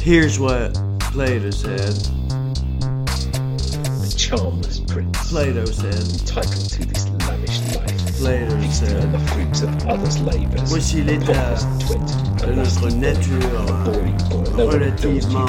[0.00, 1.94] Here's what Plato said.
[4.00, 5.28] The charmless prince.
[5.28, 5.92] Plato said.
[5.92, 8.16] Entitled to this lavish life.
[8.16, 9.12] Plato said.
[9.12, 10.70] the fruits of others' labours.
[10.70, 11.56] Voici l'état
[12.46, 13.38] de notre nature,
[14.56, 15.46] relativement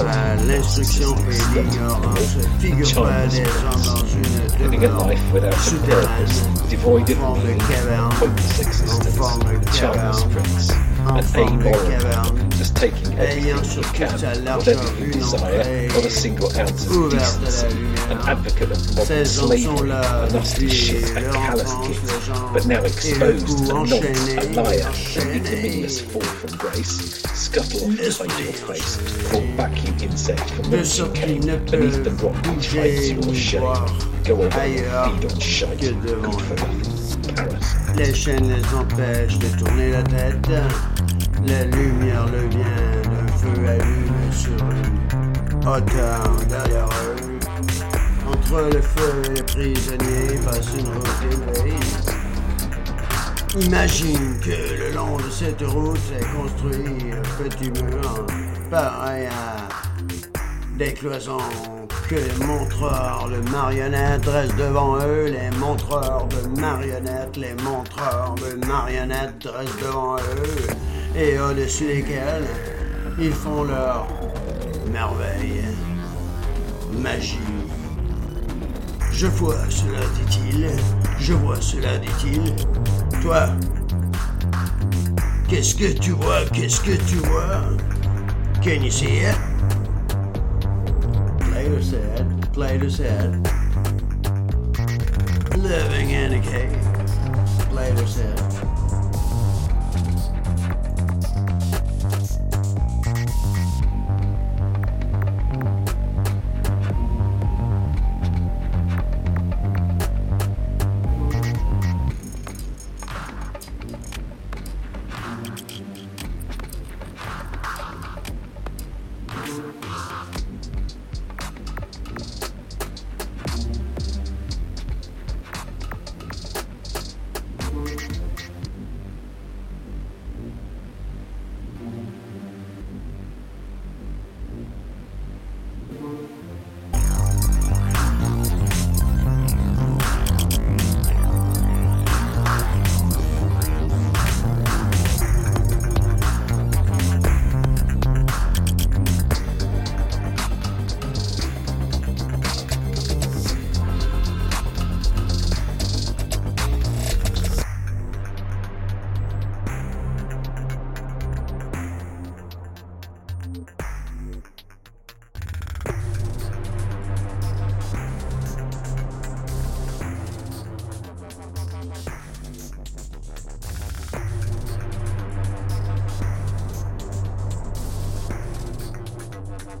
[0.00, 6.26] à l'instruction et l'ignorance, figure pas des gens dans une demeure souterraine,
[6.70, 10.72] devoid of meaning, hopeless existence, the charmless prince,
[11.06, 17.66] an amoral taking everything you can, whatever you desire, not a single ounce of decency,
[18.12, 22.82] an advocate of modern slavery, a nasty depuis shit, a leur callous git, but now
[22.82, 23.74] exposed, a
[24.54, 29.22] liar, an ignominious fall from grace, scuttle off to L'esprit fight your face, enchaîné.
[29.30, 32.22] fall back you insect from De whence you sorte came, qu'il ne beneath the peut
[32.22, 33.88] rock which hides bouger your ni shame, voir
[34.24, 36.58] go away, ailleurs feed on shite, que devant good for eux.
[36.58, 37.96] nothing, parasite.
[37.96, 40.50] Les chaînes les empêchent de tourner la tête.
[41.46, 47.38] La lumière le vient d'un feu allume sur une hauteur derrière eux.
[48.26, 51.96] Entre le feu et les prisonniers passe une route grise.
[53.66, 58.26] Imagine que le long de cette route est construit un petit mur
[58.70, 59.68] pareil à
[60.76, 61.38] des cloisons
[62.08, 68.66] que les montreurs de marionnettes dressent devant eux, les montreurs de marionnettes, les montreurs de
[68.66, 70.66] marionnettes dressent devant eux,
[71.16, 72.46] et au-dessus desquels
[73.18, 74.06] ils font leur
[74.90, 75.62] merveille,
[76.92, 77.38] magie.
[79.12, 80.70] Je vois cela, dit-il,
[81.20, 82.54] je vois cela, dit-il.
[83.22, 83.46] Toi,
[85.48, 87.60] qu'est-ce que tu vois, qu'est-ce que tu vois?
[88.62, 89.36] Can you see it?
[91.38, 93.46] Plato said, Plato said,
[95.56, 96.76] living in a cave.
[97.70, 98.53] Plato said,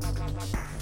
[0.00, 0.81] Thank you.